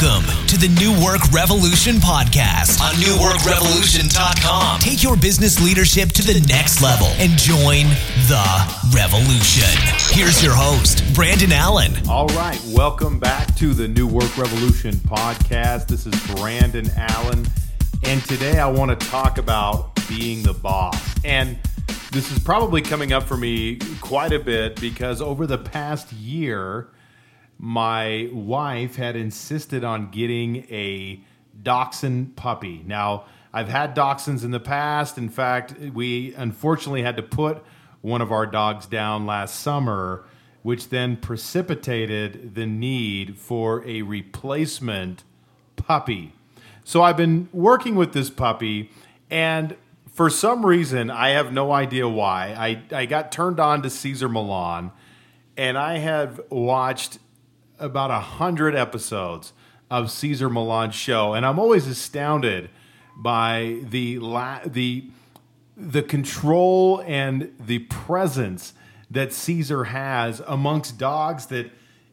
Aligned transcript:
Welcome 0.00 0.46
to 0.46 0.56
the 0.56 0.68
New 0.80 0.92
Work 1.04 1.30
Revolution 1.30 1.96
podcast 1.96 2.80
on 2.80 2.94
newworkrevolution.com. 2.94 4.80
Take 4.80 5.02
your 5.02 5.16
business 5.16 5.62
leadership 5.62 6.10
to 6.12 6.22
the 6.22 6.40
next 6.48 6.80
level 6.80 7.08
and 7.18 7.32
join 7.32 7.86
the 8.28 8.96
revolution. 8.96 9.68
Here's 10.16 10.42
your 10.42 10.54
host, 10.54 11.02
Brandon 11.12 11.52
Allen. 11.52 11.92
All 12.08 12.28
right, 12.28 12.58
welcome 12.68 13.18
back 13.18 13.54
to 13.56 13.74
the 13.74 13.88
New 13.88 14.06
Work 14.06 14.38
Revolution 14.38 14.94
podcast. 14.94 15.88
This 15.88 16.06
is 16.06 16.14
Brandon 16.34 16.88
Allen, 16.96 17.46
and 18.04 18.24
today 18.24 18.58
I 18.58 18.68
want 18.68 18.98
to 18.98 19.06
talk 19.08 19.36
about 19.36 20.00
being 20.08 20.42
the 20.42 20.54
boss. 20.54 21.14
And 21.26 21.58
this 22.10 22.32
is 22.32 22.38
probably 22.38 22.80
coming 22.80 23.12
up 23.12 23.24
for 23.24 23.36
me 23.36 23.76
quite 24.00 24.32
a 24.32 24.38
bit 24.38 24.80
because 24.80 25.20
over 25.20 25.46
the 25.46 25.58
past 25.58 26.10
year, 26.12 26.88
my 27.62 28.26
wife 28.32 28.96
had 28.96 29.14
insisted 29.14 29.84
on 29.84 30.10
getting 30.10 30.64
a 30.70 31.20
dachshund 31.62 32.34
puppy. 32.34 32.82
Now, 32.86 33.26
I've 33.52 33.68
had 33.68 33.94
dachshunds 33.94 34.44
in 34.44 34.50
the 34.50 34.58
past. 34.58 35.18
In 35.18 35.28
fact, 35.28 35.74
we 35.78 36.32
unfortunately 36.34 37.02
had 37.02 37.18
to 37.18 37.22
put 37.22 37.62
one 38.00 38.22
of 38.22 38.32
our 38.32 38.46
dogs 38.46 38.86
down 38.86 39.26
last 39.26 39.60
summer, 39.60 40.24
which 40.62 40.88
then 40.88 41.18
precipitated 41.18 42.54
the 42.54 42.64
need 42.64 43.36
for 43.36 43.86
a 43.86 44.00
replacement 44.00 45.22
puppy. 45.76 46.32
So 46.82 47.02
I've 47.02 47.18
been 47.18 47.50
working 47.52 47.94
with 47.94 48.14
this 48.14 48.30
puppy, 48.30 48.90
and 49.28 49.76
for 50.10 50.30
some 50.30 50.64
reason, 50.64 51.10
I 51.10 51.30
have 51.30 51.52
no 51.52 51.72
idea 51.72 52.08
why, 52.08 52.54
I, 52.56 52.96
I 52.96 53.04
got 53.04 53.32
turned 53.32 53.60
on 53.60 53.82
to 53.82 53.90
Cesar 53.90 54.30
Millan, 54.30 54.92
and 55.58 55.76
I 55.76 55.98
have 55.98 56.40
watched 56.48 57.18
about 57.80 58.10
a 58.10 58.20
hundred 58.20 58.76
episodes 58.76 59.52
of 59.90 60.10
Cesar 60.10 60.48
Millan's 60.48 60.94
show, 60.94 61.34
and 61.34 61.44
I'm 61.44 61.58
always 61.58 61.86
astounded 61.86 62.70
by 63.16 63.80
the 63.82 64.18
la- 64.18 64.60
the 64.64 65.10
the 65.76 66.02
control 66.02 67.02
and 67.06 67.52
the 67.58 67.80
presence 67.80 68.74
that 69.10 69.32
Cesar 69.32 69.84
has 69.84 70.40
amongst 70.46 70.98
dogs 70.98 71.46
that 71.46 71.70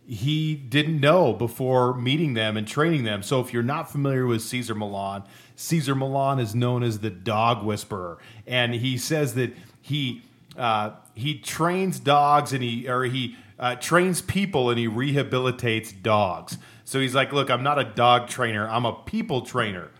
he 0.08 0.56
didn't 0.56 1.02
know 1.02 1.34
before 1.34 1.94
meeting 1.94 2.34
them 2.34 2.56
and 2.56 2.66
training 2.66 3.04
them. 3.04 3.22
So 3.22 3.42
if 3.42 3.52
you're 3.52 3.62
not 3.62 3.92
familiar 3.92 4.26
with 4.26 4.42
Cesar 4.42 4.74
Millan, 4.74 5.24
Cesar 5.58 5.96
Millan 5.96 6.40
is 6.40 6.56
known 6.56 6.82
as 6.82 7.00
the 7.00 7.10
dog 7.10 7.64
whisperer, 7.66 8.18
and 8.48 8.74
he 8.74 8.98
says 8.98 9.36
that 9.36 9.54
he 9.82 10.24
uh, 10.58 10.92
he 11.14 11.38
trains 11.38 12.00
dogs 12.00 12.54
and 12.54 12.64
he 12.64 12.88
or 12.88 13.04
he 13.04 13.36
uh, 13.60 13.76
trains 13.76 14.22
people 14.22 14.70
and 14.70 14.80
he 14.80 14.88
rehabilitates 14.88 15.94
dogs. 16.02 16.58
So 16.86 17.00
he's 17.00 17.16
like, 17.16 17.34
look, 17.34 17.50
I'm 17.50 17.64
not 17.64 17.80
a 17.80 17.84
dog 17.84 18.28
trainer, 18.28 18.68
I'm 18.68 18.86
a 18.86 18.94
people 18.94 19.42
trainer. 19.42 19.92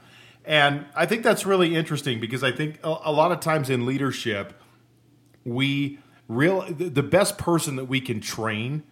And 0.46 0.86
I 0.96 1.06
think 1.06 1.24
that's 1.24 1.46
really 1.46 1.76
interesting 1.76 2.22
because 2.22 2.44
I 2.44 2.52
think 2.52 2.80
a, 2.84 2.96
a 3.06 3.12
lot 3.12 3.32
of 3.32 3.42
times 3.42 3.70
in 3.70 3.86
leadership, 3.86 4.54
we 5.44 6.00
real 6.28 6.66
the 6.70 7.04
best 7.04 7.38
person 7.38 7.76
that 7.78 7.86
we 7.86 8.00
can 8.00 8.22
train 8.22 8.84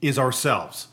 is 0.00 0.18
ourselves. 0.18 0.88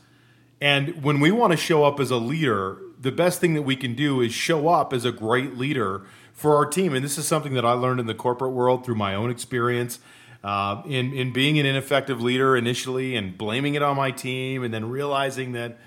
And 0.60 1.02
when 1.02 1.20
we 1.20 1.30
want 1.30 1.52
to 1.52 1.56
show 1.56 1.84
up 1.84 2.00
as 2.00 2.10
a 2.10 2.16
leader, 2.16 2.78
the 2.98 3.12
best 3.12 3.40
thing 3.40 3.54
that 3.54 3.62
we 3.62 3.76
can 3.76 3.94
do 3.94 4.20
is 4.20 4.32
show 4.32 4.68
up 4.68 4.92
as 4.92 5.04
a 5.04 5.12
great 5.12 5.56
leader 5.56 6.06
for 6.32 6.56
our 6.56 6.66
team. 6.66 6.94
And 6.94 7.04
this 7.04 7.18
is 7.18 7.26
something 7.26 7.54
that 7.54 7.64
I 7.64 7.72
learned 7.72 8.00
in 8.00 8.06
the 8.06 8.14
corporate 8.14 8.52
world 8.52 8.84
through 8.84 8.94
my 8.94 9.14
own 9.14 9.30
experience 9.30 9.98
uh, 10.44 10.82
in 10.86 11.12
in 11.12 11.32
being 11.32 11.58
an 11.58 11.66
ineffective 11.66 12.22
leader 12.22 12.56
initially 12.56 13.16
and 13.16 13.36
blaming 13.36 13.74
it 13.74 13.82
on 13.82 13.96
my 13.96 14.10
team, 14.10 14.62
and 14.62 14.72
then 14.72 14.88
realizing 14.88 15.52
that 15.52 15.78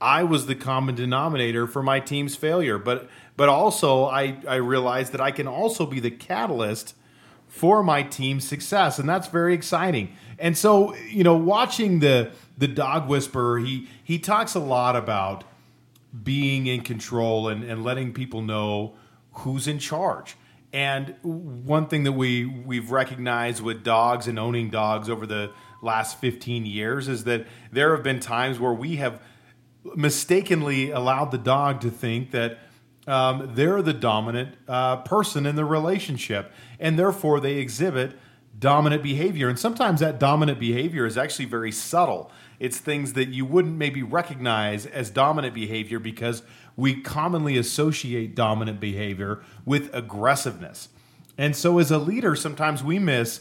I 0.00 0.22
was 0.22 0.46
the 0.46 0.54
common 0.54 0.94
denominator 0.94 1.66
for 1.66 1.82
my 1.82 2.00
team's 2.00 2.36
failure. 2.36 2.78
But 2.78 3.08
but 3.36 3.48
also 3.48 4.04
I 4.04 4.36
I 4.46 4.56
realized 4.56 5.12
that 5.12 5.20
I 5.20 5.30
can 5.30 5.46
also 5.48 5.86
be 5.86 6.00
the 6.00 6.10
catalyst 6.10 6.94
for 7.48 7.82
my 7.82 8.02
team's 8.02 8.46
success, 8.46 8.98
and 8.98 9.08
that's 9.08 9.28
very 9.28 9.54
exciting. 9.54 10.16
And 10.38 10.58
so 10.58 10.94
you 10.96 11.24
know, 11.24 11.36
watching 11.36 12.00
the 12.00 12.30
the 12.58 12.68
dog 12.68 13.08
whisperer, 13.08 13.58
he 13.58 13.88
he 14.02 14.18
talks 14.18 14.54
a 14.54 14.60
lot 14.60 14.96
about 14.96 15.44
being 16.22 16.66
in 16.66 16.82
control 16.82 17.48
and, 17.48 17.64
and 17.64 17.82
letting 17.82 18.12
people 18.12 18.40
know 18.42 18.94
who's 19.32 19.66
in 19.66 19.78
charge. 19.78 20.36
And 20.74 21.14
one 21.22 21.86
thing 21.86 22.02
that 22.02 22.12
we 22.12 22.44
we've 22.46 22.90
recognized 22.90 23.62
with 23.62 23.84
dogs 23.84 24.26
and 24.26 24.40
owning 24.40 24.70
dogs 24.70 25.08
over 25.08 25.24
the 25.24 25.52
last 25.80 26.18
15 26.18 26.66
years 26.66 27.06
is 27.06 27.22
that 27.24 27.46
there 27.70 27.94
have 27.94 28.02
been 28.02 28.18
times 28.18 28.58
where 28.58 28.72
we 28.72 28.96
have 28.96 29.22
mistakenly 29.94 30.90
allowed 30.90 31.30
the 31.30 31.38
dog 31.38 31.80
to 31.82 31.90
think 31.90 32.32
that 32.32 32.58
um, 33.06 33.52
they're 33.54 33.82
the 33.82 33.92
dominant 33.92 34.56
uh, 34.66 34.96
person 34.96 35.46
in 35.46 35.54
the 35.54 35.64
relationship, 35.64 36.50
and 36.80 36.98
therefore 36.98 37.38
they 37.38 37.58
exhibit 37.58 38.18
dominant 38.58 39.04
behavior. 39.04 39.48
And 39.48 39.58
sometimes 39.58 40.00
that 40.00 40.18
dominant 40.18 40.58
behavior 40.58 41.06
is 41.06 41.16
actually 41.16 41.44
very 41.44 41.70
subtle. 41.70 42.32
It's 42.58 42.78
things 42.78 43.12
that 43.12 43.28
you 43.28 43.44
wouldn't 43.44 43.76
maybe 43.76 44.02
recognize 44.02 44.86
as 44.86 45.08
dominant 45.08 45.54
behavior 45.54 46.00
because 46.00 46.42
we 46.76 47.00
commonly 47.00 47.56
associate 47.56 48.34
dominant 48.34 48.80
behavior 48.80 49.42
with 49.64 49.94
aggressiveness. 49.94 50.88
And 51.38 51.54
so 51.56 51.78
as 51.78 51.90
a 51.90 51.98
leader, 51.98 52.36
sometimes 52.36 52.82
we 52.82 52.98
miss 52.98 53.40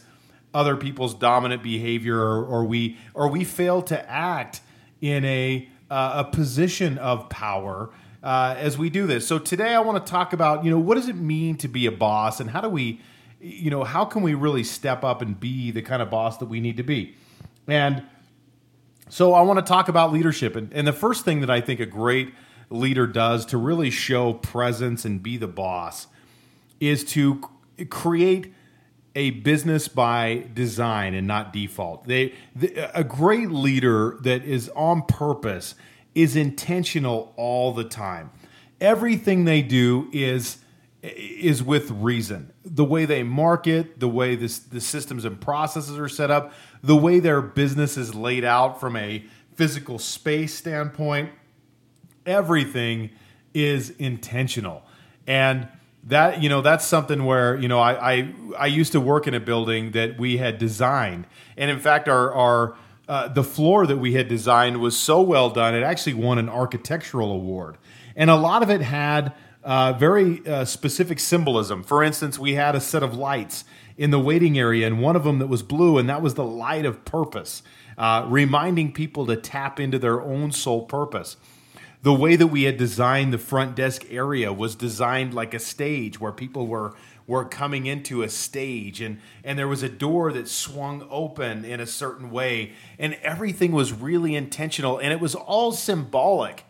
other 0.54 0.76
people's 0.76 1.14
dominant 1.14 1.64
behavior 1.64 2.20
or, 2.20 2.46
or 2.46 2.64
we 2.64 2.98
or 3.14 3.28
we 3.28 3.44
fail 3.44 3.82
to 3.82 4.10
act 4.10 4.62
in 5.02 5.26
a 5.26 5.68
uh, 5.90 6.24
a 6.26 6.32
position 6.32 6.98
of 6.98 7.30
power 7.30 7.90
uh, 8.24 8.56
as 8.58 8.78
we 8.78 8.90
do 8.90 9.06
this. 9.06 9.28
So 9.28 9.38
today 9.38 9.74
I 9.74 9.80
want 9.80 10.04
to 10.06 10.12
talk 10.12 10.34
about, 10.34 10.64
you 10.64 10.72
know, 10.72 10.80
what 10.80 10.96
does 10.96 11.08
it 11.08 11.16
mean 11.16 11.58
to 11.58 11.68
be 11.68 11.86
a 11.86 11.92
boss 11.92 12.40
and 12.40 12.50
how 12.50 12.62
do 12.62 12.70
we 12.70 13.02
you 13.44 13.70
know, 13.70 13.84
how 13.84 14.06
can 14.06 14.22
we 14.22 14.34
really 14.36 14.64
step 14.64 15.04
up 15.04 15.22
and 15.22 15.38
be 15.38 15.70
the 15.70 15.82
kind 15.82 16.02
of 16.02 16.10
boss 16.10 16.38
that 16.38 16.46
we 16.46 16.62
need 16.62 16.78
to 16.78 16.84
be? 16.84 17.16
And 17.68 18.04
so 19.10 19.34
I 19.34 19.42
want 19.42 19.60
to 19.60 19.66
talk 19.66 19.90
about 19.90 20.14
leadership. 20.14 20.56
And, 20.56 20.72
and 20.72 20.88
the 20.88 20.94
first 20.94 21.26
thing 21.26 21.42
that 21.42 21.50
I 21.50 21.60
think 21.60 21.82
a 21.82 21.86
great 21.86 22.34
leader 22.74 23.08
does 23.08 23.46
to 23.48 23.58
really 23.58 23.90
show 23.90 24.34
presence 24.34 25.06
and 25.06 25.22
be 25.22 25.38
the 25.38 25.48
boss 25.48 26.08
is 26.80 27.04
to 27.04 27.42
create 27.90 28.54
a 29.16 29.30
business 29.30 29.88
by 29.88 30.48
design 30.54 31.14
and 31.14 31.28
not 31.28 31.54
default. 31.54 32.06
They, 32.06 32.34
a 32.94 33.04
great 33.04 33.52
leader 33.52 34.18
that 34.22 34.44
is 34.44 34.70
on 34.76 35.04
purpose 35.04 35.76
is 36.16 36.36
intentional 36.36 37.34
all 37.38 37.74
the 37.74 37.84
time. 37.84 38.32
Everything 38.82 39.46
they 39.46 39.62
do 39.62 40.10
is 40.12 40.58
is 41.04 41.62
with 41.62 41.92
reason. 41.92 42.54
The 42.64 42.86
way 42.86 43.04
they 43.04 43.24
market, 43.24 44.00
the 44.00 44.08
way 44.08 44.36
this, 44.36 44.60
the 44.60 44.80
systems 44.80 45.26
and 45.26 45.40
processes 45.40 46.00
are 46.00 46.08
set 46.08 46.32
up, 46.32 46.54
the 46.82 46.96
way 46.96 47.20
their 47.20 47.42
business 47.42 47.98
is 47.98 48.16
laid 48.16 48.46
out 48.46 48.80
from 48.80 48.96
a 48.96 49.26
physical 49.54 50.00
space 50.00 50.54
standpoint, 50.54 51.30
everything 52.26 53.10
is 53.54 53.92
intentional. 53.92 54.84
And 55.28 55.68
that 56.06 56.44
you 56.44 56.50
know 56.50 56.62
that's 56.62 56.86
something 56.86 57.24
where 57.26 57.56
you 57.56 57.68
know 57.68 57.80
I, 57.80 58.14
I 58.14 58.34
I 58.58 58.66
used 58.68 58.92
to 58.92 59.00
work 59.00 59.28
in 59.28 59.34
a 59.34 59.40
building 59.40 59.92
that 59.92 60.20
we 60.20 60.38
had 60.38 60.58
designed, 60.58 61.26
and 61.58 61.72
in 61.72 61.80
fact 61.80 62.10
our 62.10 62.34
our 62.34 62.76
uh, 63.08 63.28
the 63.30 63.44
floor 63.44 63.88
that 63.88 63.98
we 63.98 64.14
had 64.14 64.28
designed 64.28 64.82
was 64.82 64.98
so 64.98 65.22
well 65.22 65.50
done 65.50 65.76
it 65.76 65.84
actually 65.84 66.14
won 66.16 66.40
an 66.40 66.50
architectural 66.50 67.32
award, 67.32 67.78
and 68.16 68.30
a 68.30 68.36
lot 68.36 68.64
of 68.64 68.70
it 68.70 68.82
had 68.82 69.34
uh, 69.64 69.94
very 69.94 70.46
uh, 70.46 70.66
specific 70.66 71.20
symbolism. 71.20 71.84
For 71.84 72.04
instance, 72.04 72.38
we 72.38 72.56
had 72.56 72.76
a 72.76 72.82
set 72.82 73.02
of 73.02 73.16
lights 73.16 73.64
in 73.96 74.12
the 74.12 74.20
waiting 74.20 74.60
area, 74.60 74.86
and 74.86 75.02
one 75.02 75.16
of 75.16 75.24
them 75.24 75.40
that 75.40 75.48
was 75.48 75.64
blue, 75.64 75.98
and 75.98 76.10
that 76.10 76.22
was 76.22 76.34
the 76.34 76.44
light 76.44 76.86
of 76.86 77.06
purpose, 77.06 77.64
uh, 77.98 78.26
reminding 78.28 78.92
people 78.92 79.26
to 79.28 79.38
tap 79.38 79.80
into 79.80 79.98
their 79.98 80.22
own 80.22 80.52
soul 80.52 80.82
purpose 80.82 81.38
the 82.04 82.14
way 82.14 82.36
that 82.36 82.48
we 82.48 82.64
had 82.64 82.78
designed 82.78 83.32
the 83.34 83.38
front 83.38 83.76
desk 83.76 84.06
area 84.10 84.52
was 84.52 84.76
designed 84.76 85.34
like 85.34 85.54
a 85.54 85.60
stage 85.60 86.20
where 86.20 86.34
people 86.34 86.68
were 86.68 86.94
were 87.26 87.46
coming 87.46 87.86
into 87.86 88.22
a 88.22 88.30
stage. 88.30 89.00
And 89.00 89.20
and 89.44 89.58
there 89.58 89.70
was 89.70 89.82
a 89.84 89.90
door 89.90 90.34
that 90.34 90.50
swung 90.50 91.08
open 91.10 91.64
in 91.64 91.80
a 91.80 91.88
certain 91.88 92.30
way. 92.30 92.74
And 93.00 93.16
everything 93.24 93.72
was 93.72 93.94
really 93.94 94.36
intentional. 94.36 95.00
And 95.00 95.14
it 95.14 95.22
was 95.22 95.34
all 95.34 95.72
symbolic 95.72 96.66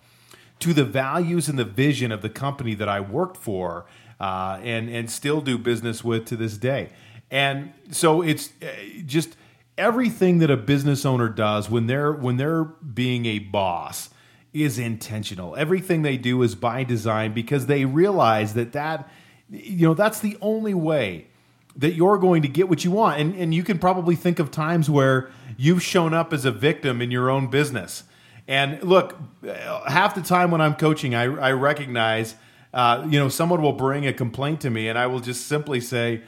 to 0.59 0.71
the 0.71 0.85
values 0.85 1.49
and 1.49 1.57
the 1.57 1.65
vision 1.65 2.11
of 2.11 2.21
the 2.21 2.29
company 2.29 2.75
that 2.75 2.87
I 2.87 2.99
worked 2.99 3.37
for 3.37 3.87
uh, 4.19 4.59
and 4.61 4.87
and 4.87 5.09
still 5.09 5.41
do 5.41 5.57
business 5.57 6.03
with 6.03 6.25
to 6.25 6.35
this 6.35 6.57
day. 6.57 6.91
And 7.31 7.73
so 7.89 8.21
it's 8.21 8.51
uh, 8.61 8.67
just 9.07 9.35
everything 9.79 10.37
that 10.37 10.51
a 10.51 10.57
business 10.57 11.07
owner 11.07 11.27
does 11.27 11.71
when 11.71 11.87
they're 11.87 12.11
when 12.11 12.37
they're 12.37 12.65
being 12.65 13.25
a 13.25 13.39
boss 13.39 14.11
is 14.53 14.77
intentional. 14.77 15.55
Everything 15.55 16.03
they 16.03 16.17
do 16.17 16.41
is 16.43 16.55
by 16.55 16.83
design 16.83 17.33
because 17.33 17.65
they 17.65 17.85
realize 17.85 18.53
that 18.53 18.73
that 18.73 19.09
you 19.49 19.87
know 19.87 19.93
that's 19.93 20.19
the 20.19 20.37
only 20.41 20.73
way 20.73 21.27
that 21.75 21.93
you're 21.93 22.17
going 22.19 22.43
to 22.43 22.47
get 22.47 22.69
what 22.69 22.85
you 22.85 22.91
want. 22.91 23.19
And 23.19 23.35
and 23.35 23.53
you 23.53 23.63
can 23.63 23.79
probably 23.79 24.15
think 24.15 24.39
of 24.39 24.51
times 24.51 24.89
where 24.89 25.31
you've 25.57 25.81
shown 25.81 26.13
up 26.13 26.31
as 26.33 26.45
a 26.45 26.51
victim 26.51 27.01
in 27.01 27.11
your 27.11 27.29
own 27.29 27.47
business. 27.47 28.03
And 28.47 28.83
look, 28.83 29.17
half 29.87 30.15
the 30.15 30.21
time 30.21 30.51
when 30.51 30.59
I'm 30.59 30.75
coaching, 30.75 31.15
I, 31.15 31.23
I 31.23 31.51
recognize, 31.53 32.35
uh, 32.73 33.07
you 33.09 33.17
know, 33.17 33.29
someone 33.29 33.61
will 33.61 33.73
bring 33.73 34.05
a 34.05 34.11
complaint 34.11 34.61
to 34.61 34.69
me, 34.69 34.89
and 34.89 34.99
I 34.99 35.07
will 35.07 35.21
just 35.21 35.47
simply 35.47 35.79
say, 35.79 36.21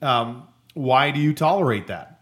um, 0.00 0.46
"Why 0.74 1.10
do 1.10 1.20
you 1.20 1.34
tolerate 1.34 1.88
that? 1.88 2.20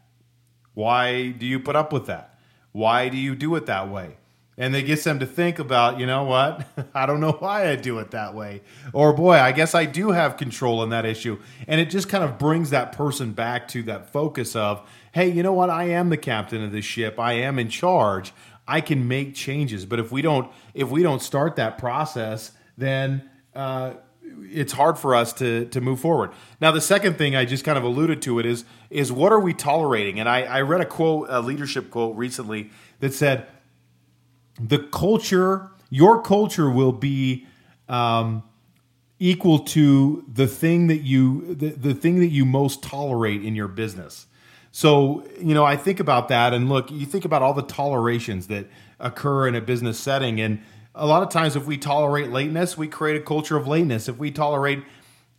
Why 0.72 1.30
do 1.30 1.46
you 1.46 1.60
put 1.60 1.76
up 1.76 1.92
with 1.92 2.06
that? 2.06 2.38
Why 2.72 3.08
do 3.08 3.16
you 3.16 3.36
do 3.36 3.54
it 3.54 3.66
that 3.66 3.88
way?" 3.88 4.16
And 4.56 4.74
it 4.76 4.82
gets 4.82 5.04
them 5.04 5.18
to 5.18 5.26
think 5.26 5.58
about 5.58 5.98
you 5.98 6.06
know 6.06 6.24
what? 6.24 6.66
I 6.94 7.06
don't 7.06 7.20
know 7.20 7.32
why 7.32 7.70
i 7.70 7.76
do 7.76 7.98
it 7.98 8.12
that 8.12 8.34
way. 8.34 8.62
Or 8.92 9.12
boy 9.12 9.34
i 9.34 9.52
guess 9.52 9.74
i 9.74 9.84
do 9.84 10.10
have 10.10 10.36
control 10.36 10.82
in 10.82 10.90
that 10.90 11.04
issue. 11.04 11.38
And 11.66 11.80
it 11.80 11.90
just 11.90 12.08
kind 12.08 12.24
of 12.24 12.38
brings 12.38 12.70
that 12.70 12.92
person 12.92 13.32
back 13.32 13.68
to 13.68 13.82
that 13.84 14.10
focus 14.10 14.56
of 14.56 14.88
hey 15.12 15.28
you 15.28 15.42
know 15.42 15.52
what? 15.52 15.70
I 15.70 15.84
am 15.84 16.10
the 16.10 16.16
captain 16.16 16.62
of 16.62 16.72
this 16.72 16.84
ship. 16.84 17.18
I 17.18 17.34
am 17.34 17.58
in 17.58 17.68
charge. 17.68 18.32
I 18.66 18.80
can 18.80 19.06
make 19.08 19.34
changes. 19.34 19.84
But 19.84 19.98
if 19.98 20.10
we 20.10 20.22
don't 20.22 20.50
if 20.72 20.88
we 20.90 21.02
don't 21.02 21.22
start 21.22 21.56
that 21.56 21.78
process 21.78 22.52
then 22.76 23.28
uh, 23.54 23.94
it's 24.50 24.72
hard 24.72 24.98
for 24.98 25.14
us 25.14 25.32
to 25.34 25.66
to 25.66 25.80
move 25.80 26.00
forward. 26.00 26.32
Now, 26.60 26.70
the 26.70 26.80
second 26.80 27.18
thing 27.18 27.36
I 27.36 27.44
just 27.44 27.64
kind 27.64 27.78
of 27.78 27.84
alluded 27.84 28.22
to 28.22 28.38
it 28.38 28.46
is 28.46 28.64
is 28.90 29.12
what 29.12 29.32
are 29.32 29.40
we 29.40 29.54
tolerating? 29.54 30.20
And 30.20 30.28
I, 30.28 30.42
I 30.42 30.60
read 30.62 30.80
a 30.80 30.86
quote, 30.86 31.26
a 31.30 31.40
leadership 31.40 31.90
quote 31.90 32.16
recently 32.16 32.70
that 33.00 33.14
said, 33.14 33.46
the 34.60 34.78
culture, 34.78 35.70
your 35.90 36.22
culture 36.22 36.70
will 36.70 36.92
be 36.92 37.46
um, 37.88 38.42
equal 39.18 39.58
to 39.60 40.24
the 40.32 40.46
thing 40.46 40.86
that 40.88 41.02
you 41.02 41.54
the, 41.54 41.70
the 41.70 41.94
thing 41.94 42.20
that 42.20 42.28
you 42.28 42.44
most 42.44 42.82
tolerate 42.82 43.44
in 43.44 43.54
your 43.54 43.68
business. 43.68 44.26
So, 44.70 45.24
you 45.40 45.54
know, 45.54 45.64
I 45.64 45.76
think 45.76 46.00
about 46.00 46.28
that 46.28 46.52
and 46.52 46.68
look, 46.68 46.90
you 46.90 47.06
think 47.06 47.24
about 47.24 47.42
all 47.42 47.54
the 47.54 47.62
tolerations 47.62 48.48
that 48.48 48.66
occur 48.98 49.46
in 49.46 49.54
a 49.54 49.60
business 49.60 50.00
setting. 50.00 50.40
And 50.40 50.62
a 50.96 51.06
lot 51.06 51.22
of 51.22 51.30
times, 51.30 51.54
if 51.54 51.64
we 51.64 51.78
tolerate 51.78 52.30
lateness, 52.30 52.76
we 52.76 52.88
create 52.88 53.16
a 53.16 53.24
culture 53.24 53.56
of 53.56 53.68
lateness. 53.68 54.08
If 54.08 54.18
we 54.18 54.32
tolerate 54.32 54.82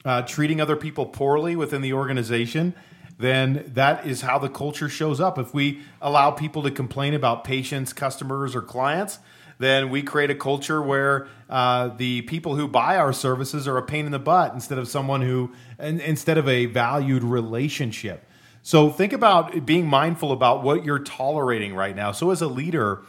uh, 0.05 0.21
treating 0.21 0.61
other 0.61 0.75
people 0.75 1.05
poorly 1.05 1.55
within 1.55 1.81
the 1.81 1.91
organization, 1.93 2.73
then 3.17 3.71
that 3.73 4.05
is 4.05 4.21
how 4.21 4.37
the 4.37 4.49
culture 4.49 4.89
shows 4.89 5.19
up. 5.19 5.37
If 5.39 5.53
we 5.53 5.81
allow 6.01 6.31
people 6.31 6.63
to 6.63 6.71
complain 6.71 7.13
about 7.13 7.43
patients, 7.43 7.93
customers, 7.93 8.55
or 8.55 8.61
clients, 8.61 9.19
then 9.57 9.89
we 9.89 10.01
create 10.01 10.29
a 10.29 10.35
culture 10.35 10.81
where 10.81 11.27
uh, 11.49 11.87
the 11.95 12.23
people 12.23 12.55
who 12.55 12.67
buy 12.67 12.97
our 12.97 13.13
services 13.13 13.67
are 13.67 13.77
a 13.77 13.83
pain 13.83 14.05
in 14.05 14.11
the 14.11 14.19
butt 14.19 14.53
instead 14.53 14.77
of 14.77 14.87
someone 14.89 15.21
who, 15.21 15.51
instead 15.79 16.37
of 16.37 16.49
a 16.49 16.65
valued 16.65 17.23
relationship. 17.23 18.27
So 18.63 18.89
think 18.89 19.13
about 19.13 19.65
being 19.65 19.87
mindful 19.87 20.31
about 20.31 20.63
what 20.63 20.83
you're 20.83 20.99
tolerating 20.99 21.73
right 21.73 21.95
now. 21.95 22.11
So 22.11 22.31
as 22.31 22.41
a 22.41 22.47
leader, 22.47 23.03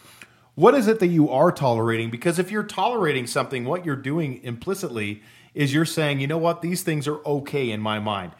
what 0.54 0.74
is 0.74 0.86
it 0.86 1.00
that 1.00 1.08
you 1.08 1.30
are 1.30 1.50
tolerating? 1.50 2.10
Because 2.10 2.38
if 2.38 2.52
you're 2.52 2.62
tolerating 2.62 3.26
something, 3.26 3.64
what 3.64 3.84
you're 3.84 3.96
doing 3.96 4.40
implicitly 4.44 5.22
is 5.54 5.74
you're 5.74 5.84
saying, 5.84 6.20
you 6.20 6.26
know 6.26 6.38
what, 6.38 6.62
these 6.62 6.82
things 6.82 7.08
are 7.08 7.24
okay 7.24 7.70
in 7.70 7.80
my 7.80 7.98
mind 7.98 8.32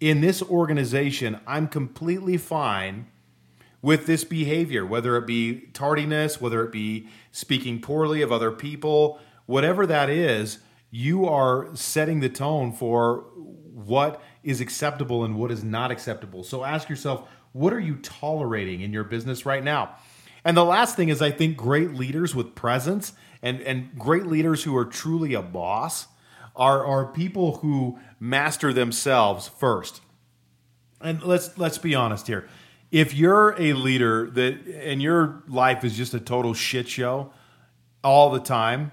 in 0.00 0.22
this 0.22 0.42
organization, 0.42 1.38
I'm 1.46 1.68
completely 1.68 2.38
fine 2.38 3.06
with 3.82 4.06
this 4.06 4.24
behavior, 4.24 4.84
whether 4.84 5.16
it 5.16 5.26
be 5.26 5.68
tardiness, 5.72 6.40
whether 6.40 6.64
it 6.64 6.72
be 6.72 7.06
speaking 7.32 7.80
poorly 7.80 8.22
of 8.22 8.32
other 8.32 8.50
people, 8.50 9.20
whatever 9.46 9.86
that 9.86 10.10
is, 10.10 10.58
you 10.90 11.26
are 11.26 11.68
setting 11.74 12.20
the 12.20 12.28
tone 12.28 12.72
for 12.72 13.26
what 13.36 14.22
is 14.42 14.60
acceptable 14.60 15.24
and 15.24 15.36
what 15.36 15.50
is 15.50 15.62
not 15.62 15.90
acceptable. 15.90 16.42
So 16.42 16.64
ask 16.64 16.88
yourself, 16.88 17.28
what 17.52 17.72
are 17.72 17.80
you 17.80 17.96
tolerating 17.96 18.80
in 18.80 18.92
your 18.92 19.04
business 19.04 19.46
right 19.46 19.62
now? 19.62 19.96
And 20.44 20.56
the 20.56 20.64
last 20.64 20.96
thing 20.96 21.10
is, 21.10 21.20
I 21.20 21.30
think 21.30 21.56
great 21.56 21.94
leaders 21.94 22.34
with 22.34 22.54
presence 22.54 23.12
and, 23.42 23.60
and 23.62 23.98
great 23.98 24.26
leaders 24.26 24.64
who 24.64 24.76
are 24.76 24.84
truly 24.84 25.34
a 25.34 25.42
boss 25.42 26.06
are, 26.56 26.84
are 26.84 27.06
people 27.06 27.56
who 27.58 27.98
master 28.18 28.72
themselves 28.72 29.48
first. 29.48 30.02
And 31.00 31.22
let's 31.22 31.56
let's 31.56 31.78
be 31.78 31.94
honest 31.94 32.26
here. 32.26 32.48
If 32.90 33.14
you're 33.14 33.54
a 33.58 33.72
leader 33.72 34.28
that 34.30 34.66
and 34.66 35.00
your 35.00 35.42
life 35.48 35.84
is 35.84 35.96
just 35.96 36.12
a 36.12 36.20
total 36.20 36.52
shit 36.54 36.88
show 36.88 37.32
all 38.04 38.30
the 38.30 38.40
time, 38.40 38.92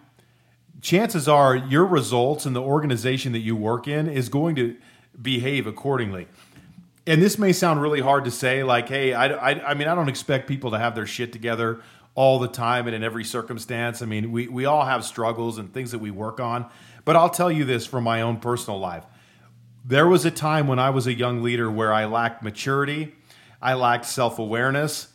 chances 0.81 1.27
are 1.27 1.55
your 1.55 1.85
results 1.85 2.45
and 2.45 2.55
the 2.55 2.61
organization 2.61 3.33
that 3.33 3.39
you 3.39 3.55
work 3.55 3.87
in 3.87 4.07
is 4.07 4.29
going 4.29 4.55
to 4.55 4.77
behave 5.21 5.67
accordingly. 5.67 6.27
And 7.05 7.21
this 7.21 7.37
may 7.39 7.53
sound 7.53 7.81
really 7.81 8.01
hard 8.01 8.25
to 8.25 8.31
say, 8.31 8.63
like, 8.63 8.89
hey, 8.89 9.13
I, 9.13 9.27
I, 9.27 9.69
I 9.69 9.73
mean, 9.73 9.87
I 9.87 9.95
don't 9.95 10.09
expect 10.09 10.47
people 10.47 10.71
to 10.71 10.77
have 10.77 10.93
their 10.93 11.07
shit 11.07 11.31
together 11.31 11.81
all 12.17 12.39
the 12.39 12.47
time 12.47 12.87
and 12.87 12.95
in 12.95 13.03
every 13.03 13.23
circumstance. 13.23 14.01
I 14.01 14.07
mean, 14.07 14.31
we, 14.31 14.47
we 14.47 14.65
all 14.65 14.85
have 14.85 15.05
struggles 15.05 15.59
and 15.59 15.71
things 15.71 15.91
that 15.91 15.99
we 15.99 16.09
work 16.09 16.39
on. 16.39 16.65
But 17.05 17.15
I'll 17.15 17.29
tell 17.29 17.51
you 17.51 17.63
this 17.63 17.85
from 17.85 18.03
my 18.03 18.21
own 18.21 18.39
personal 18.39 18.79
life. 18.79 19.03
There 19.85 20.07
was 20.07 20.25
a 20.25 20.31
time 20.31 20.67
when 20.67 20.79
I 20.79 20.89
was 20.89 21.05
a 21.05 21.13
young 21.13 21.43
leader 21.43 21.69
where 21.69 21.93
I 21.93 22.05
lacked 22.05 22.41
maturity, 22.41 23.13
I 23.61 23.75
lacked 23.75 24.05
self 24.05 24.39
awareness, 24.39 25.09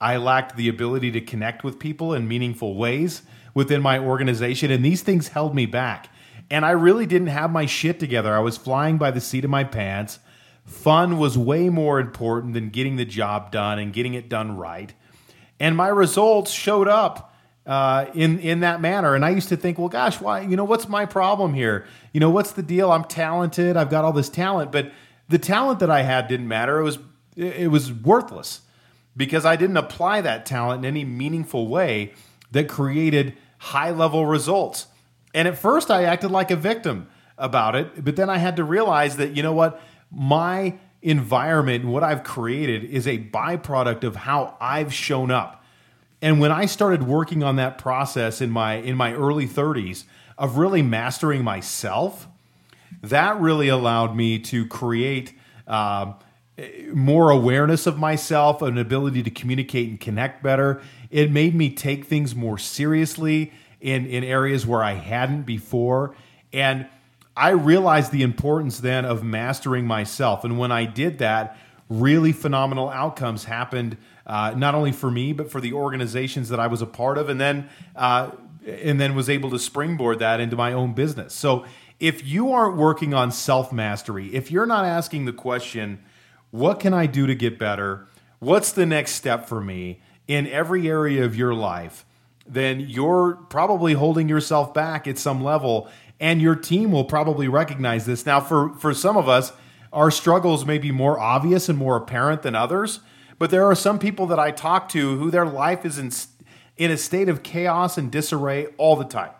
I 0.00 0.16
lacked 0.16 0.56
the 0.56 0.68
ability 0.68 1.12
to 1.12 1.20
connect 1.20 1.62
with 1.62 1.78
people 1.78 2.12
in 2.12 2.26
meaningful 2.26 2.74
ways 2.74 3.22
within 3.54 3.80
my 3.80 4.00
organization, 4.00 4.72
and 4.72 4.84
these 4.84 5.02
things 5.02 5.28
held 5.28 5.54
me 5.54 5.64
back. 5.64 6.10
And 6.50 6.66
I 6.66 6.72
really 6.72 7.06
didn't 7.06 7.28
have 7.28 7.52
my 7.52 7.66
shit 7.66 8.00
together. 8.00 8.34
I 8.34 8.40
was 8.40 8.56
flying 8.56 8.98
by 8.98 9.12
the 9.12 9.20
seat 9.20 9.44
of 9.44 9.50
my 9.50 9.62
pants. 9.62 10.18
Fun 10.64 11.18
was 11.18 11.38
way 11.38 11.68
more 11.68 12.00
important 12.00 12.54
than 12.54 12.70
getting 12.70 12.96
the 12.96 13.04
job 13.04 13.52
done 13.52 13.78
and 13.78 13.92
getting 13.92 14.14
it 14.14 14.28
done 14.28 14.56
right. 14.56 14.92
And 15.60 15.76
my 15.76 15.88
results 15.88 16.50
showed 16.52 16.88
up 16.88 17.34
uh, 17.66 18.06
in 18.14 18.38
in 18.40 18.60
that 18.60 18.80
manner. 18.80 19.14
And 19.14 19.24
I 19.24 19.30
used 19.30 19.50
to 19.50 19.56
think, 19.56 19.78
well, 19.78 19.88
gosh, 19.88 20.20
why? 20.20 20.40
You 20.40 20.56
know, 20.56 20.64
what's 20.64 20.88
my 20.88 21.04
problem 21.04 21.54
here? 21.54 21.86
You 22.12 22.20
know, 22.20 22.30
what's 22.30 22.52
the 22.52 22.62
deal? 22.62 22.90
I'm 22.90 23.04
talented. 23.04 23.76
I've 23.76 23.90
got 23.90 24.04
all 24.04 24.12
this 24.12 24.30
talent, 24.30 24.72
but 24.72 24.90
the 25.28 25.38
talent 25.38 25.80
that 25.80 25.90
I 25.90 26.02
had 26.02 26.28
didn't 26.28 26.48
matter. 26.48 26.80
It 26.80 26.84
was 26.84 26.98
it 27.36 27.70
was 27.70 27.92
worthless 27.92 28.62
because 29.16 29.44
I 29.44 29.56
didn't 29.56 29.76
apply 29.76 30.22
that 30.22 30.46
talent 30.46 30.84
in 30.84 30.88
any 30.88 31.04
meaningful 31.04 31.68
way 31.68 32.14
that 32.50 32.68
created 32.68 33.34
high 33.58 33.90
level 33.90 34.26
results. 34.26 34.86
And 35.34 35.46
at 35.46 35.58
first, 35.58 35.90
I 35.90 36.04
acted 36.04 36.30
like 36.30 36.50
a 36.50 36.56
victim 36.56 37.08
about 37.36 37.76
it, 37.76 38.04
but 38.04 38.16
then 38.16 38.30
I 38.30 38.38
had 38.38 38.56
to 38.56 38.64
realize 38.64 39.16
that 39.18 39.36
you 39.36 39.42
know 39.42 39.52
what, 39.52 39.80
my 40.10 40.78
environment 41.08 41.84
and 41.84 41.92
what 41.92 42.02
I've 42.02 42.22
created 42.22 42.84
is 42.84 43.06
a 43.06 43.18
byproduct 43.18 44.04
of 44.04 44.16
how 44.16 44.56
I've 44.60 44.92
shown 44.92 45.30
up 45.30 45.58
and 46.20 46.40
when 46.40 46.50
I 46.50 46.66
started 46.66 47.04
working 47.04 47.42
on 47.42 47.56
that 47.56 47.78
process 47.78 48.40
in 48.40 48.50
my 48.50 48.74
in 48.74 48.96
my 48.96 49.14
early 49.14 49.46
30s 49.46 50.04
of 50.36 50.58
really 50.58 50.82
mastering 50.82 51.44
myself, 51.44 52.26
that 53.02 53.40
really 53.40 53.68
allowed 53.68 54.16
me 54.16 54.38
to 54.40 54.66
create 54.66 55.34
uh, 55.66 56.14
more 56.92 57.30
awareness 57.30 57.86
of 57.86 57.98
myself, 57.98 58.62
an 58.62 58.78
ability 58.78 59.22
to 59.22 59.30
communicate 59.30 59.88
and 59.88 60.00
connect 60.00 60.42
better. 60.42 60.82
It 61.10 61.30
made 61.30 61.54
me 61.54 61.70
take 61.70 62.06
things 62.06 62.34
more 62.34 62.58
seriously 62.58 63.52
in 63.80 64.06
in 64.06 64.24
areas 64.24 64.66
where 64.66 64.82
I 64.82 64.94
hadn't 64.94 65.42
before, 65.42 66.16
and 66.52 66.88
I 67.38 67.50
realized 67.50 68.10
the 68.10 68.22
importance 68.22 68.80
then 68.80 69.04
of 69.04 69.22
mastering 69.22 69.86
myself. 69.86 70.42
And 70.42 70.58
when 70.58 70.72
I 70.72 70.86
did 70.86 71.18
that, 71.18 71.56
really 71.88 72.32
phenomenal 72.32 72.90
outcomes 72.90 73.44
happened 73.44 73.96
uh, 74.26 74.52
not 74.56 74.74
only 74.74 74.92
for 74.92 75.10
me 75.10 75.32
but 75.32 75.50
for 75.50 75.60
the 75.60 75.72
organizations 75.72 76.48
that 76.50 76.60
I 76.60 76.66
was 76.66 76.82
a 76.82 76.86
part 76.86 77.16
of, 77.16 77.28
and 77.28 77.40
then 77.40 77.68
uh, 77.96 78.32
and 78.66 79.00
then 79.00 79.14
was 79.14 79.30
able 79.30 79.50
to 79.50 79.58
springboard 79.58 80.18
that 80.18 80.40
into 80.40 80.56
my 80.56 80.72
own 80.72 80.92
business. 80.92 81.32
So 81.32 81.64
if 82.00 82.26
you 82.26 82.52
aren't 82.52 82.76
working 82.76 83.14
on 83.14 83.30
self 83.30 83.72
mastery, 83.72 84.34
if 84.34 84.50
you're 84.50 84.66
not 84.66 84.84
asking 84.84 85.24
the 85.24 85.32
question, 85.32 86.00
what 86.50 86.80
can 86.80 86.92
I 86.92 87.06
do 87.06 87.26
to 87.26 87.34
get 87.34 87.58
better? 87.58 88.06
What's 88.40 88.72
the 88.72 88.84
next 88.84 89.12
step 89.12 89.48
for 89.48 89.60
me 89.60 90.00
in 90.26 90.46
every 90.48 90.88
area 90.88 91.24
of 91.24 91.36
your 91.36 91.54
life? 91.54 92.04
Then 92.46 92.80
you're 92.80 93.34
probably 93.48 93.94
holding 93.94 94.28
yourself 94.28 94.72
back 94.72 95.06
at 95.06 95.18
some 95.18 95.42
level, 95.42 95.88
and 96.20 96.40
your 96.42 96.56
team 96.56 96.92
will 96.92 97.04
probably 97.04 97.48
recognize 97.48 98.06
this. 98.06 98.26
Now, 98.26 98.40
for 98.40 98.70
for 98.74 98.92
some 98.94 99.16
of 99.16 99.28
us, 99.28 99.52
our 99.92 100.10
struggles 100.10 100.64
may 100.64 100.78
be 100.78 100.92
more 100.92 101.18
obvious 101.18 101.68
and 101.68 101.78
more 101.78 101.96
apparent 101.96 102.42
than 102.42 102.54
others. 102.54 103.00
But 103.38 103.50
there 103.50 103.64
are 103.64 103.74
some 103.74 103.98
people 103.98 104.26
that 104.26 104.38
I 104.38 104.50
talk 104.50 104.88
to 104.90 105.16
who 105.16 105.30
their 105.30 105.46
life 105.46 105.84
is 105.84 105.98
in, 105.98 106.10
in 106.76 106.90
a 106.90 106.96
state 106.96 107.28
of 107.28 107.42
chaos 107.42 107.96
and 107.96 108.10
disarray 108.10 108.66
all 108.76 108.96
the 108.96 109.04
time. 109.04 109.30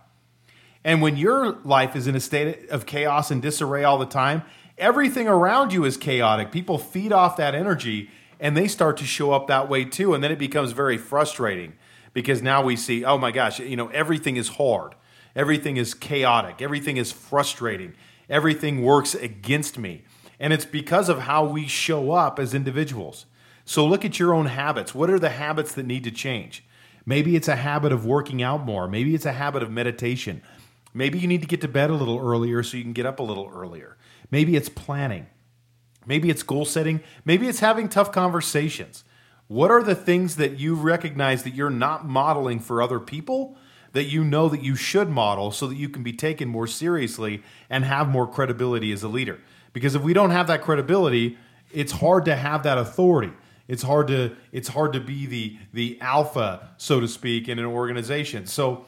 And 0.84 1.02
when 1.02 1.16
your 1.16 1.58
life 1.64 1.96
is 1.96 2.06
in 2.06 2.14
a 2.14 2.20
state 2.20 2.70
of 2.70 2.86
chaos 2.86 3.30
and 3.30 3.42
disarray 3.42 3.82
all 3.82 3.98
the 3.98 4.06
time, 4.06 4.42
everything 4.78 5.26
around 5.26 5.72
you 5.72 5.84
is 5.84 5.96
chaotic. 5.96 6.52
People 6.52 6.78
feed 6.78 7.12
off 7.12 7.36
that 7.36 7.54
energy 7.54 8.10
and 8.38 8.56
they 8.56 8.68
start 8.68 8.96
to 8.98 9.04
show 9.04 9.32
up 9.32 9.48
that 9.48 9.68
way 9.68 9.84
too. 9.84 10.14
And 10.14 10.22
then 10.22 10.30
it 10.30 10.38
becomes 10.38 10.70
very 10.70 10.96
frustrating 10.96 11.74
because 12.14 12.40
now 12.40 12.62
we 12.62 12.76
see, 12.76 13.04
oh 13.04 13.18
my 13.18 13.32
gosh, 13.32 13.58
you 13.58 13.76
know, 13.76 13.88
everything 13.88 14.36
is 14.36 14.48
hard, 14.50 14.94
everything 15.38 15.76
is 15.76 15.94
chaotic, 15.94 16.60
everything 16.60 16.96
is 16.96 17.12
frustrating, 17.12 17.94
everything 18.28 18.82
works 18.82 19.14
against 19.14 19.78
me. 19.78 20.02
And 20.40 20.52
it's 20.52 20.64
because 20.64 21.08
of 21.08 21.20
how 21.20 21.44
we 21.44 21.68
show 21.68 22.10
up 22.10 22.40
as 22.40 22.54
individuals. 22.54 23.24
So 23.64 23.86
look 23.86 24.04
at 24.04 24.18
your 24.18 24.34
own 24.34 24.46
habits. 24.46 24.94
What 24.94 25.10
are 25.10 25.18
the 25.18 25.30
habits 25.30 25.72
that 25.74 25.86
need 25.86 26.02
to 26.04 26.10
change? 26.10 26.64
Maybe 27.06 27.36
it's 27.36 27.48
a 27.48 27.56
habit 27.56 27.92
of 27.92 28.04
working 28.04 28.42
out 28.42 28.64
more. 28.64 28.88
Maybe 28.88 29.14
it's 29.14 29.26
a 29.26 29.32
habit 29.32 29.62
of 29.62 29.70
meditation. 29.70 30.42
Maybe 30.92 31.18
you 31.18 31.28
need 31.28 31.42
to 31.42 31.46
get 31.46 31.60
to 31.60 31.68
bed 31.68 31.90
a 31.90 31.94
little 31.94 32.18
earlier 32.18 32.62
so 32.62 32.76
you 32.76 32.82
can 32.82 32.92
get 32.92 33.06
up 33.06 33.20
a 33.20 33.22
little 33.22 33.50
earlier. 33.54 33.96
Maybe 34.30 34.56
it's 34.56 34.68
planning. 34.68 35.26
Maybe 36.04 36.30
it's 36.30 36.42
goal 36.42 36.64
setting. 36.64 37.00
Maybe 37.24 37.46
it's 37.46 37.60
having 37.60 37.88
tough 37.88 38.10
conversations. 38.10 39.04
What 39.46 39.70
are 39.70 39.82
the 39.82 39.94
things 39.94 40.36
that 40.36 40.58
you 40.58 40.74
recognize 40.74 41.44
that 41.44 41.54
you're 41.54 41.70
not 41.70 42.06
modeling 42.06 42.58
for 42.58 42.82
other 42.82 42.98
people 42.98 43.56
that 43.92 44.04
you 44.04 44.24
know 44.24 44.48
that 44.48 44.62
you 44.62 44.76
should 44.76 45.08
model 45.08 45.50
so 45.50 45.66
that 45.66 45.76
you 45.76 45.88
can 45.88 46.02
be 46.02 46.12
taken 46.12 46.48
more 46.48 46.66
seriously 46.66 47.42
and 47.70 47.84
have 47.84 48.08
more 48.08 48.26
credibility 48.26 48.92
as 48.92 49.02
a 49.02 49.08
leader? 49.08 49.38
Because 49.72 49.94
if 49.94 50.02
we 50.02 50.12
don't 50.12 50.30
have 50.30 50.46
that 50.46 50.62
credibility, 50.62 51.38
it's 51.72 51.92
hard 51.92 52.24
to 52.24 52.36
have 52.36 52.62
that 52.62 52.78
authority. 52.78 53.32
It's 53.68 53.82
hard 53.82 54.08
to 54.08 54.34
it's 54.50 54.68
hard 54.68 54.94
to 54.94 55.00
be 55.00 55.26
the 55.26 55.58
the 55.72 55.98
alpha, 56.00 56.70
so 56.78 57.00
to 57.00 57.08
speak, 57.08 57.48
in 57.48 57.58
an 57.58 57.66
organization. 57.66 58.46
So 58.46 58.86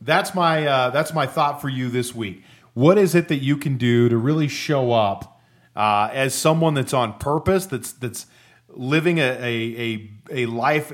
that's 0.00 0.34
my 0.34 0.66
uh, 0.66 0.90
that's 0.90 1.14
my 1.14 1.26
thought 1.26 1.60
for 1.60 1.68
you 1.68 1.88
this 1.88 2.14
week. 2.14 2.44
What 2.74 2.98
is 2.98 3.14
it 3.14 3.28
that 3.28 3.38
you 3.38 3.56
can 3.56 3.78
do 3.78 4.08
to 4.08 4.16
really 4.16 4.48
show 4.48 4.92
up 4.92 5.40
uh, 5.74 6.10
as 6.12 6.34
someone 6.34 6.74
that's 6.74 6.92
on 6.92 7.18
purpose? 7.18 7.66
That's 7.66 7.92
that's 7.92 8.26
living 8.72 9.18
a, 9.18 9.22
a, 9.22 10.10
a, 10.30 10.44
a 10.44 10.46
life 10.46 10.92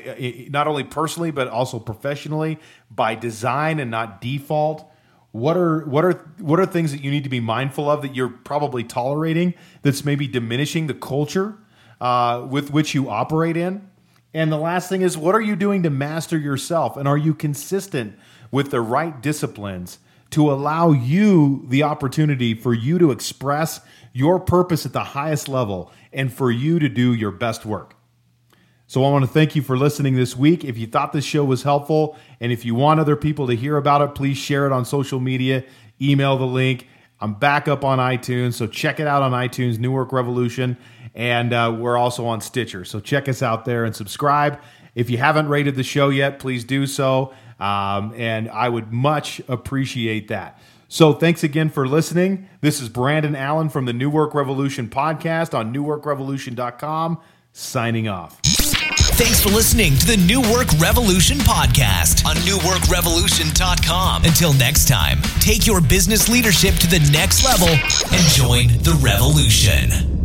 not 0.50 0.66
only 0.66 0.84
personally 0.84 1.30
but 1.30 1.48
also 1.48 1.78
professionally 1.78 2.58
by 2.90 3.14
design 3.14 3.78
and 3.78 3.90
not 3.90 4.20
default 4.20 4.90
what 5.36 5.54
are 5.56 5.84
what 5.84 6.02
are 6.02 6.12
what 6.38 6.58
are 6.58 6.64
things 6.64 6.92
that 6.92 7.04
you 7.04 7.10
need 7.10 7.24
to 7.24 7.30
be 7.30 7.40
mindful 7.40 7.90
of 7.90 8.00
that 8.00 8.16
you're 8.16 8.30
probably 8.30 8.82
tolerating 8.82 9.52
that's 9.82 10.02
maybe 10.02 10.26
diminishing 10.26 10.86
the 10.86 10.94
culture 10.94 11.58
uh, 12.00 12.46
with 12.48 12.70
which 12.70 12.94
you 12.94 13.10
operate 13.10 13.56
in? 13.56 13.86
And 14.32 14.50
the 14.50 14.56
last 14.56 14.88
thing 14.88 15.02
is 15.02 15.18
what 15.18 15.34
are 15.34 15.40
you 15.40 15.54
doing 15.54 15.82
to 15.82 15.90
master 15.90 16.38
yourself? 16.38 16.96
And 16.96 17.06
are 17.06 17.18
you 17.18 17.34
consistent 17.34 18.18
with 18.50 18.70
the 18.70 18.80
right 18.80 19.20
disciplines 19.20 19.98
to 20.36 20.52
allow 20.52 20.92
you 20.92 21.64
the 21.68 21.82
opportunity 21.82 22.52
for 22.52 22.74
you 22.74 22.98
to 22.98 23.10
express 23.10 23.80
your 24.12 24.38
purpose 24.38 24.84
at 24.84 24.92
the 24.92 25.02
highest 25.02 25.48
level 25.48 25.90
and 26.12 26.30
for 26.30 26.50
you 26.50 26.78
to 26.78 26.90
do 26.90 27.14
your 27.14 27.30
best 27.30 27.64
work. 27.64 27.96
So 28.86 29.02
I 29.02 29.10
want 29.10 29.24
to 29.24 29.30
thank 29.30 29.56
you 29.56 29.62
for 29.62 29.78
listening 29.78 30.14
this 30.14 30.36
week. 30.36 30.62
If 30.62 30.76
you 30.76 30.86
thought 30.86 31.14
this 31.14 31.24
show 31.24 31.42
was 31.42 31.62
helpful 31.62 32.18
and 32.38 32.52
if 32.52 32.66
you 32.66 32.74
want 32.74 33.00
other 33.00 33.16
people 33.16 33.46
to 33.46 33.56
hear 33.56 33.78
about 33.78 34.02
it, 34.02 34.14
please 34.14 34.36
share 34.36 34.66
it 34.66 34.72
on 34.72 34.84
social 34.84 35.20
media, 35.20 35.64
email 36.02 36.36
the 36.36 36.44
link. 36.44 36.86
I'm 37.18 37.32
back 37.32 37.66
up 37.66 37.82
on 37.82 37.98
iTunes, 37.98 38.52
so 38.52 38.66
check 38.66 39.00
it 39.00 39.06
out 39.06 39.22
on 39.22 39.32
iTunes, 39.32 39.78
New 39.78 39.90
Work 39.90 40.12
Revolution, 40.12 40.76
and 41.14 41.54
uh, 41.54 41.74
we're 41.80 41.96
also 41.96 42.26
on 42.26 42.42
Stitcher. 42.42 42.84
So 42.84 43.00
check 43.00 43.26
us 43.26 43.42
out 43.42 43.64
there 43.64 43.86
and 43.86 43.96
subscribe. 43.96 44.60
If 44.94 45.08
you 45.08 45.16
haven't 45.16 45.48
rated 45.48 45.76
the 45.76 45.82
show 45.82 46.10
yet, 46.10 46.38
please 46.40 46.62
do 46.62 46.86
so, 46.86 47.32
um, 47.58 48.14
and 48.16 48.48
I 48.50 48.68
would 48.68 48.92
much 48.92 49.40
appreciate 49.48 50.28
that. 50.28 50.60
So 50.88 51.12
thanks 51.12 51.42
again 51.42 51.68
for 51.68 51.86
listening. 51.86 52.48
This 52.60 52.80
is 52.80 52.88
Brandon 52.88 53.34
Allen 53.34 53.68
from 53.68 53.86
the 53.86 53.92
New 53.92 54.08
Work 54.08 54.34
Revolution 54.34 54.88
podcast 54.88 55.56
on 55.58 55.74
newworkrevolution.com, 55.74 57.20
signing 57.52 58.08
off. 58.08 58.40
Thanks 59.16 59.42
for 59.42 59.48
listening 59.48 59.96
to 59.96 60.06
the 60.06 60.18
New 60.18 60.42
Work 60.42 60.68
Revolution 60.78 61.38
podcast 61.38 62.26
on 62.26 62.36
newworkrevolution.com. 62.36 64.24
Until 64.24 64.52
next 64.54 64.86
time, 64.88 65.22
take 65.40 65.66
your 65.66 65.80
business 65.80 66.28
leadership 66.28 66.74
to 66.74 66.86
the 66.86 67.00
next 67.12 67.42
level 67.42 67.68
and 67.68 68.26
join 68.34 68.68
the 68.82 68.98
revolution. 69.02 70.15